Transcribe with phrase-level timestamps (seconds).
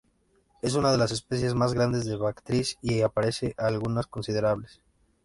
[0.63, 4.81] Es una de las especies más grandes de "Bactris" y aparece a alturas considerables.